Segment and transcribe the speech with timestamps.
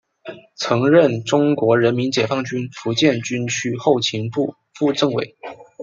[0.55, 5.37] 曾任中国人民解放军福建军区后勤部副政委。